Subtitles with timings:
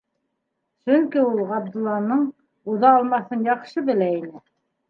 [0.89, 2.25] Сөнки ул Ғабдулланың
[2.75, 4.45] уҙа алмаҫын яҡшы белә ине.